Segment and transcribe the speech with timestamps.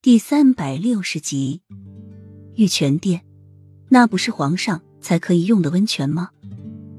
[0.00, 1.60] 第三百六十集，
[2.54, 3.24] 玉泉殿，
[3.88, 6.30] 那不是皇上才可以用的温泉吗？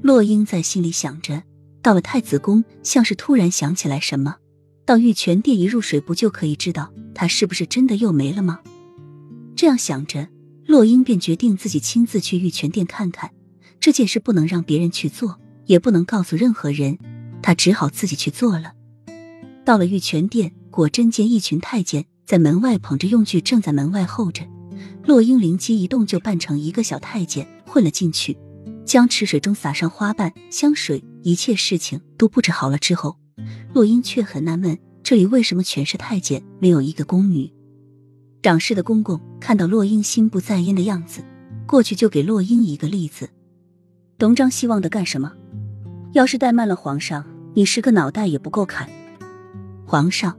[0.02, 1.42] 洛英在心里想着。
[1.80, 4.36] 到了太子宫，像是突然想起来什么，
[4.84, 8.60] 到玉泉殿一入水，不就可以知道他是不是真的又没了吗？
[9.56, 10.28] 这样想着，
[10.66, 13.30] 洛英便决定自己亲自去玉泉殿看看。
[13.80, 16.98] 这件事不能让别人去做，也不能告诉任何人，
[17.40, 18.74] 他只好自己去做了。
[19.64, 22.04] 到了玉泉殿，果真见一群太监。
[22.26, 24.44] 在门外捧着用具，正在门外候着。
[25.04, 28.38] 洛英灵机一动，就扮成一个小太监混了进去，
[28.84, 33.16] 将池水中撒上花瓣、香水，一切事情都布置好了之后，
[33.72, 37.52] 洛英却很纳闷，这里为什么全是太监，没有一个宫女？
[38.42, 41.22] 掌事的公公看到洛英心不在焉的样子，
[41.66, 43.28] 过去就给洛英一个例子：
[44.16, 45.32] 东张西望的干什么？
[46.12, 48.88] 要是怠慢了皇上，你十个脑袋也不够砍。
[49.86, 50.38] 皇上，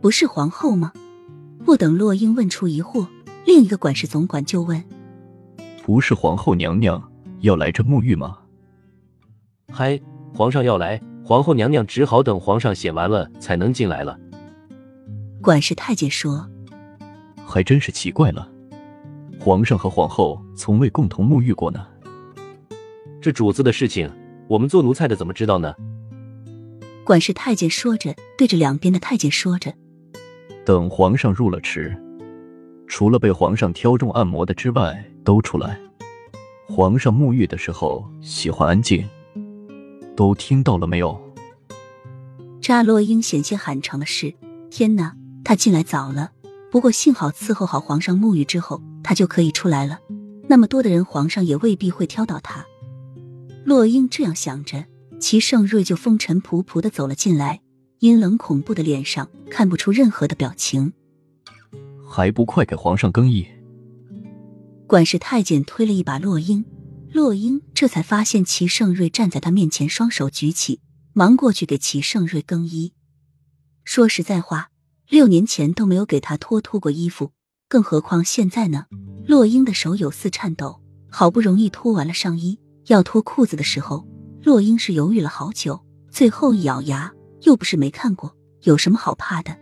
[0.00, 0.92] 不是皇后吗？
[1.66, 3.04] 不等洛英问出疑惑，
[3.44, 4.80] 另一个管事总管就问
[5.84, 7.02] ：“不是皇后娘娘
[7.40, 8.38] 要来这沐浴吗
[9.72, 10.00] ？”“嗨，
[10.32, 14.16] 皇上要来，皇后娘娘只好等皇上写完了才能进来了。”
[15.42, 16.48] 管事太监说
[17.44, 18.48] ：“还真是奇怪了，
[19.40, 21.84] 皇上和皇后从未共同沐浴过呢。
[23.20, 24.08] 这主子的事情，
[24.46, 25.74] 我们做奴才的怎么知道呢？”
[27.02, 29.74] 管事太监说着，对着两边的太监说着。
[30.66, 31.96] 等皇上入了池，
[32.88, 35.78] 除了被皇上挑中按摩的之外，都出来。
[36.66, 39.08] 皇上沐浴的时候喜欢安静，
[40.16, 41.16] 都听到了没有？
[42.60, 44.34] 扎洛英险些喊成了是。
[44.68, 45.14] 天哪，
[45.44, 46.32] 他进来早了，
[46.72, 50.00] 不过幸好伺候好皇上沐浴之后，他就可以出来了。
[50.48, 52.66] 那么多的人，皇上也未必会挑到他。
[53.64, 54.84] 洛英这样想着，
[55.20, 57.60] 齐盛瑞就风尘仆仆的走了进来。
[58.00, 60.92] 阴冷恐怖的脸上看不出任何的表情，
[62.06, 63.46] 还不快给皇上更衣！
[64.86, 66.64] 管事太监推了一把洛英，
[67.10, 70.80] 洛英这才发现齐盛瑞站在他面前，双手举起，
[71.14, 72.92] 忙过去给齐盛瑞更衣。
[73.82, 74.70] 说实在话，
[75.08, 77.32] 六年前都没有给他脱脱过衣服，
[77.68, 78.86] 更何况现在呢？
[79.26, 84.06] 洛英的手有似颤抖，好不容易脱完了上衣，要脱裤子的时候，
[84.42, 87.12] 洛英是犹豫了好久，最后一咬牙。
[87.42, 89.56] 又不是没看过，有什么好怕的？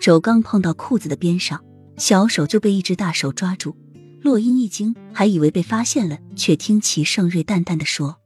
[0.00, 1.64] 手刚碰到裤子的边上，
[1.96, 3.74] 小手就被一只大手抓住。
[4.20, 8.16] 洛英一惊，还以为被发现了，却听齐盛瑞淡淡的说：“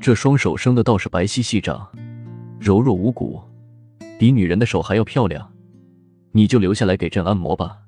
[0.00, 1.88] 这双手生的倒是白皙细长，
[2.58, 3.40] 柔弱无骨，
[4.18, 5.50] 比女人的手还要漂亮。
[6.32, 7.78] 你就留下来给朕按摩吧。”